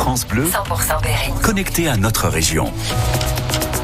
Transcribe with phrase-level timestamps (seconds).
[0.00, 1.30] France Bleu, 100% Berry.
[1.42, 2.72] connecté à notre région.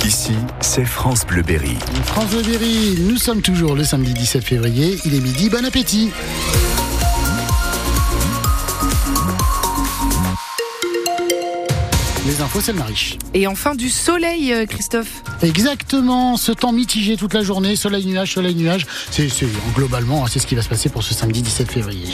[0.02, 1.76] Ici, c'est France Bleu Berry.
[2.06, 6.10] France Bleu Berry, nous sommes toujours le samedi 17 février, il est midi, bon appétit
[12.26, 13.18] Les infos, c'est le Mariche.
[13.34, 15.22] Et enfin du soleil, euh, Christophe.
[15.42, 18.84] Exactement, ce temps mitigé toute la journée, soleil, nuage, soleil, nuage.
[19.12, 22.08] C'est, c'est- globalement, c'est ce qui va se passer pour ce samedi 17 février.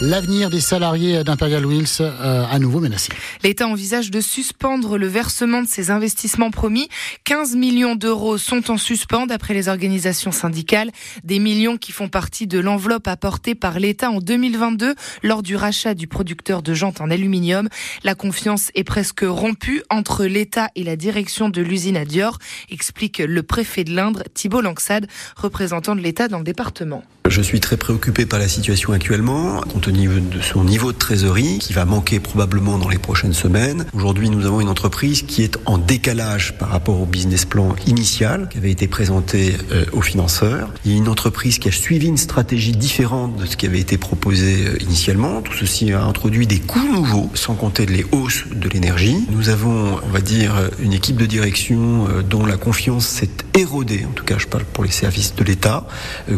[0.00, 3.12] L'avenir des salariés d'Imperial Wheels euh, à nouveau menacé.
[3.44, 6.88] L'État envisage de suspendre le versement de ses investissements promis.
[7.24, 10.90] 15 millions d'euros sont en suspens d'après les organisations syndicales.
[11.22, 15.94] Des millions qui font partie de l'enveloppe apportée par l'État en 2022 lors du rachat
[15.94, 17.68] du producteur de jantes en aluminium.
[18.02, 22.38] La confiance est presque rompue entre l'État et la direction de l'usine à Dior,
[22.68, 27.04] explique le préfet de l'Indre, Thibault Langsade, représentant de l'État dans le département.
[27.30, 31.58] Je suis très préoccupé par la situation actuellement, compte tenu de son niveau de trésorerie,
[31.58, 33.86] qui va manquer probablement dans les prochaines semaines.
[33.94, 38.50] Aujourd'hui, nous avons une entreprise qui est en décalage par rapport au business plan initial
[38.50, 40.70] qui avait été présenté euh, aux financeurs.
[40.84, 43.80] Il y a une entreprise qui a suivi une stratégie différente de ce qui avait
[43.80, 45.40] été proposé euh, initialement.
[45.40, 49.16] Tout ceci a introduit des coûts nouveaux, sans compter les hausses de l'énergie.
[49.30, 54.04] Nous avons, on va dire, une équipe de direction euh, dont la confiance s'est érodée,
[54.04, 55.86] en tout cas je parle pour les services de l'État,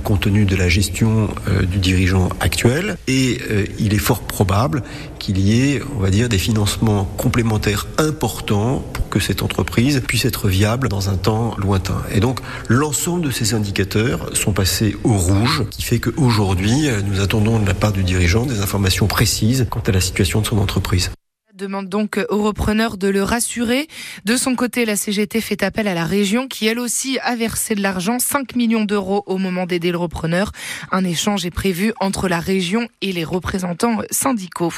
[0.05, 2.99] compte tenu de la gestion euh, du dirigeant actuel.
[3.09, 4.83] Et euh, il est fort probable
[5.19, 10.27] qu'il y ait, on va dire, des financements complémentaires importants pour que cette entreprise puisse
[10.27, 12.03] être viable dans un temps lointain.
[12.13, 17.21] Et donc, l'ensemble de ces indicateurs sont passés au rouge, qui fait qu'aujourd'hui, euh, nous
[17.21, 20.59] attendons de la part du dirigeant des informations précises quant à la situation de son
[20.59, 21.11] entreprise
[21.57, 23.89] demande donc aux repreneurs de le rassurer.
[24.27, 27.75] De son côté, la CGT fait appel à la région qui, elle aussi, a versé
[27.75, 30.53] de l'argent, 5 millions d'euros au moment d'aider le repreneur.
[30.93, 34.73] Un échange est prévu entre la région et les représentants syndicaux.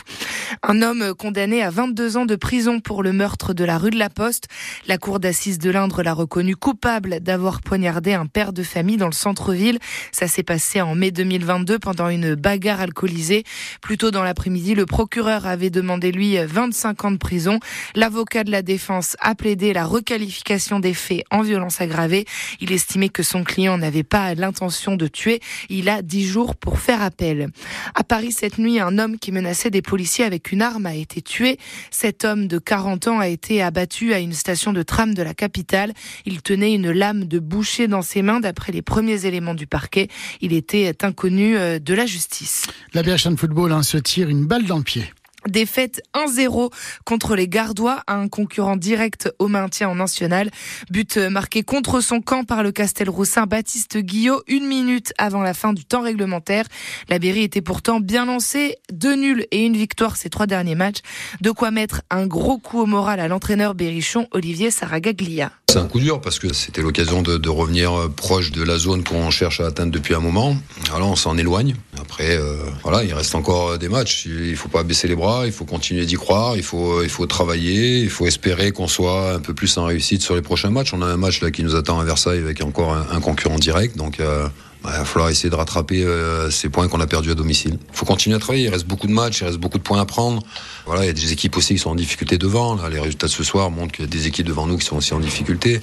[0.62, 3.98] Un homme condamné à 22 ans de prison pour le meurtre de la rue de
[3.98, 4.46] la Poste.
[4.86, 9.06] La cour d'assises de l'Indre l'a reconnu coupable d'avoir poignardé un père de famille dans
[9.06, 9.80] le centre-ville.
[10.12, 13.42] Ça s'est passé en mai 2022 pendant une bagarre alcoolisée.
[13.82, 17.60] Plus tôt dans l'après-midi, le procureur avait demandé lui 25 ans de prison.
[17.94, 22.26] L'avocat de la défense a plaidé la requalification des faits en violence aggravée.
[22.60, 25.40] Il estimait que son client n'avait pas l'intention de tuer.
[25.70, 27.48] Il a 10 jours pour faire appel.
[27.94, 31.22] À Paris cette nuit, un homme qui menaçait des policiers avec une arme a été
[31.22, 31.58] tué.
[31.90, 35.32] Cet homme de 40 ans a été abattu à une station de tram de la
[35.32, 35.94] capitale.
[36.26, 40.08] Il tenait une lame de boucher dans ses mains d'après les premiers éléments du parquet.
[40.42, 42.66] Il était inconnu euh, de la justice.
[42.92, 45.04] La BHN Football hein, se tire une balle dans le pied.
[45.48, 46.70] Défaite 1-0
[47.04, 50.50] contre les Gardois, un concurrent direct au maintien en national.
[50.90, 55.72] But marqué contre son camp par le Castelroussin Baptiste Guillot une minute avant la fin
[55.72, 56.64] du temps réglementaire.
[57.08, 60.98] La Berry était pourtant bien lancée, deux nuls et une victoire ces trois derniers matchs.
[61.40, 65.52] De quoi mettre un gros coup au moral à l'entraîneur berrichon Olivier Saragaglia.
[65.70, 69.30] C'est un coup dur parce que c'était l'occasion de, revenir proche de la zone qu'on
[69.30, 70.56] cherche à atteindre depuis un moment.
[70.94, 71.74] Alors on s'en éloigne.
[72.00, 74.26] Après, euh, voilà, il reste encore des matchs.
[74.26, 77.26] Il faut pas baisser les bras, il faut continuer d'y croire, il faut, il faut
[77.26, 80.92] travailler, il faut espérer qu'on soit un peu plus en réussite sur les prochains matchs.
[80.92, 83.96] On a un match là qui nous attend à Versailles avec encore un, concurrent direct,
[83.96, 84.20] donc.
[84.20, 84.48] Euh,
[84.84, 87.78] il va falloir essayer de rattraper euh, ces points qu'on a perdus à domicile.
[87.90, 88.66] Il faut continuer à travailler.
[88.66, 90.40] Il reste beaucoup de matchs, il reste beaucoup de points à prendre.
[90.86, 92.78] Voilà, il y a des équipes aussi qui sont en difficulté devant.
[92.86, 94.96] Les résultats de ce soir montrent qu'il y a des équipes devant nous qui sont
[94.96, 95.80] aussi en difficulté.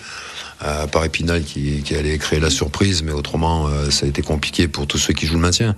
[0.64, 4.22] Euh, par Épinal qui, qui, allait créer la surprise, mais autrement, euh, ça a été
[4.22, 5.76] compliqué pour tous ceux qui jouent le maintien.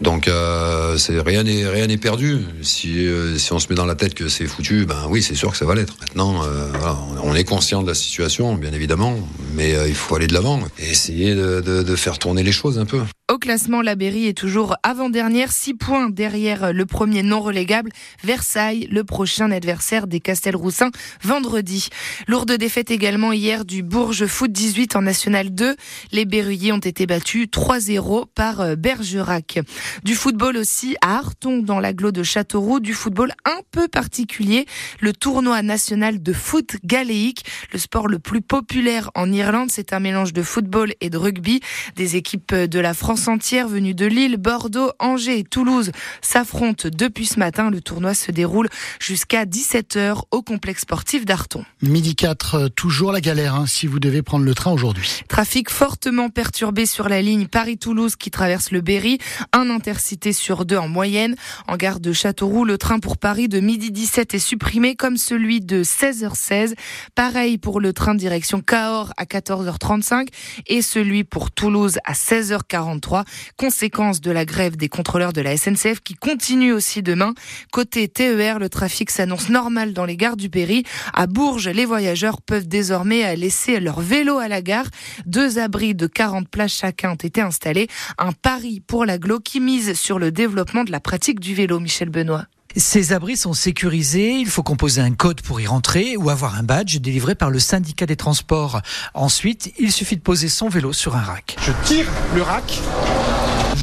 [0.00, 2.40] Donc, euh, rien n'est rien n'est perdu.
[2.60, 3.06] Si,
[3.36, 5.56] si on se met dans la tête que c'est foutu, ben oui, c'est sûr que
[5.56, 5.94] ça va l'être.
[6.00, 9.16] Maintenant, voilà, on est conscient de la situation, bien évidemment,
[9.54, 12.80] mais il faut aller de l'avant et essayer de, de, de faire tourner les choses
[12.80, 13.00] un peu.
[13.30, 17.92] Au classement, la Berry est toujours avant-dernière, 6 points derrière le premier non relégable,
[18.24, 20.90] Versailles, le prochain adversaire des Castelroussins,
[21.22, 21.90] vendredi.
[22.26, 25.76] Lourde défaite également hier du Bourges Foot 18 en National 2.
[26.10, 29.60] Les Berruyers ont été battus 3-0 par Bergerac.
[30.02, 34.66] Du football aussi à Arton dans l'agglo de Châteauroux, du football un peu particulier,
[34.98, 39.68] le tournoi national de foot galéique, le sport le plus populaire en Irlande.
[39.70, 41.60] C'est un mélange de football et de rugby.
[41.94, 47.26] Des équipes de la France entière venues de Lille, Bordeaux, Angers et Toulouse s'affrontent depuis
[47.26, 47.70] ce matin.
[47.70, 48.68] Le tournoi se déroule
[48.98, 51.64] jusqu'à 17h au complexe sportif d'Arton.
[51.82, 55.22] Midi 4, toujours la galère hein, si vous devez prendre le train aujourd'hui.
[55.28, 59.18] Trafic fortement perturbé sur la ligne Paris-Toulouse qui traverse le Berry,
[59.52, 61.34] un intercité sur deux en moyenne.
[61.68, 65.60] En gare de Châteauroux, le train pour Paris de midi 17 est supprimé comme celui
[65.60, 66.74] de 16h16.
[67.14, 70.28] Pareil pour le train direction Cahors à 14h35
[70.66, 73.09] et celui pour Toulouse à 16h43.
[73.10, 73.24] Froid,
[73.56, 77.34] conséquence de la grève des contrôleurs de la SNCF qui continue aussi demain.
[77.72, 80.84] Côté TER, le trafic s'annonce normal dans les gares du Péry.
[81.12, 84.86] À Bourges, les voyageurs peuvent désormais laisser leur vélo à la gare.
[85.26, 87.88] Deux abris de 40 places chacun ont été installés.
[88.16, 92.10] Un pari pour l'aglo qui mise sur le développement de la pratique du vélo, Michel
[92.10, 92.46] Benoît.
[92.76, 96.62] Ces abris sont sécurisés, il faut composer un code pour y rentrer ou avoir un
[96.62, 98.80] badge délivré par le syndicat des transports.
[99.12, 101.56] Ensuite, il suffit de poser son vélo sur un rack.
[101.60, 102.80] Je tire le rack.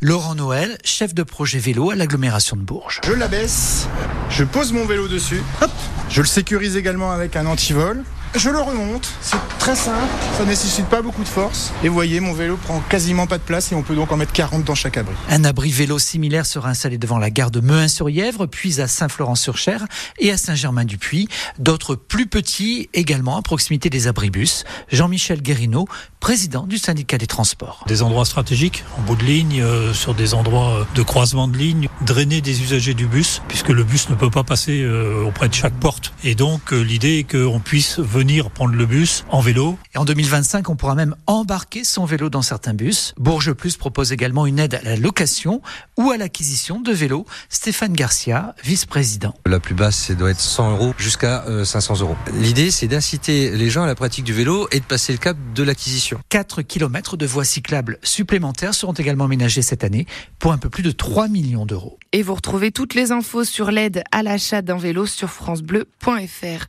[0.02, 3.02] Laurent Noël, chef de projet vélo à l'agglomération de Bourges.
[3.06, 3.88] Je l'abaisse,
[4.30, 5.72] je pose mon vélo dessus, hop,
[6.10, 8.06] je le sécurise également avec un antivol.
[8.38, 11.74] Je le remonte, c'est très simple, ça ne nécessite pas beaucoup de force.
[11.84, 14.18] Et vous voyez, mon vélo prend quasiment pas de place et on peut donc en
[14.18, 15.16] mettre 40 dans chaque abri.
[15.28, 19.88] Un abri vélo similaire sera installé devant la gare de Mehun-sur-Yèvre, puis à Saint-Florent-sur-Cher
[20.20, 21.30] et à Saint-Germain-du-Puy.
[21.58, 24.66] D'autres plus petits également à proximité des abribus.
[24.92, 25.88] Jean-Michel Guérino,
[26.20, 27.86] président du syndicat des transports.
[27.88, 31.90] Des endroits stratégiques, en bout de ligne, euh, sur des endroits de croisement de ligne,
[32.02, 35.56] drainer des usagers du bus, puisque le bus ne peut pas passer euh, auprès de
[35.56, 36.14] chaque porte.
[36.24, 39.78] Et donc euh, l'idée est qu'on puisse venir prendre le bus en vélo.
[39.96, 43.14] Et en 2025, on pourra même embarquer son vélo dans certains bus.
[43.18, 45.62] Bourges Plus propose également une aide à la location
[45.98, 47.26] ou à l'acquisition de vélos.
[47.50, 49.34] Stéphane Garcia, vice-président.
[49.46, 52.18] La plus basse, c'est doit être 100 euros jusqu'à 500 euros.
[52.34, 55.38] L'idée, c'est d'inciter les gens à la pratique du vélo et de passer le cap
[55.56, 56.20] de l'acquisition.
[56.30, 60.06] 4 km de voies cyclables supplémentaires seront également aménagés cette année
[60.40, 61.98] pour un peu plus de 3 millions d'euros.
[62.12, 66.66] Et vous retrouvez toutes les infos sur l'aide à l'achat d'un vélo sur francebleu.fr.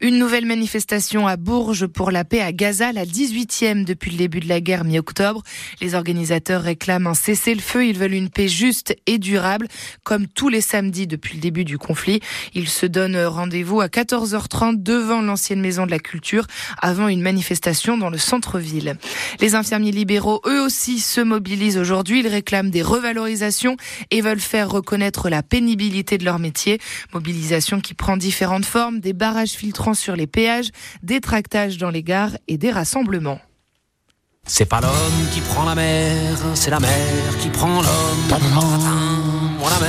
[0.00, 4.38] Une nouvelle manifestation à Bourges pour la paix à Gaza, la 18e depuis le début
[4.40, 5.42] de la guerre mi-octobre.
[5.80, 9.66] Les organisateurs réclament un cessez-le-feu, ils veulent une paix juste et durable,
[10.04, 12.20] comme tous les samedis depuis le début du conflit.
[12.54, 16.46] Ils se donnent rendez-vous à 14h30 devant l'ancienne maison de la culture
[16.80, 18.96] avant une manifestation dans le centre-ville.
[19.40, 22.20] Les infirmiers libéraux, eux aussi, se mobilisent aujourd'hui.
[22.20, 23.76] Ils réclament des revalorisations
[24.10, 26.78] et veulent faire reconnaître la pénibilité de leur métier.
[27.12, 30.70] Mobilisation qui prend différentes formes, des barrages filtrants sur les péages,
[31.02, 33.40] des tractages dans les gares et des rassemblements.
[34.48, 36.88] C'est pas l'homme qui prend la mer, c'est la mer
[37.40, 38.16] qui prend l'homme.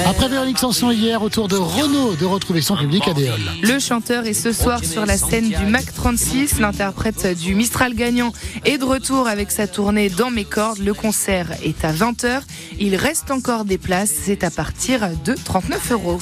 [0.05, 3.39] Après Véronique Sanson hier, autour de Renault de retrouver son public à Déol.
[3.61, 6.59] Le chanteur est ce soir sur la scène du Mac 36.
[6.59, 8.31] L'interprète du Mistral gagnant
[8.65, 10.79] est de retour avec sa tournée Dans mes cordes.
[10.79, 12.41] Le concert est à 20h.
[12.79, 14.13] Il reste encore des places.
[14.23, 16.19] C'est à partir de 39 euros.